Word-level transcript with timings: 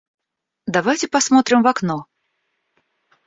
Давайте 0.65 1.07
посмотрим 1.07 1.61
в 1.61 1.67
окно! 1.67 2.07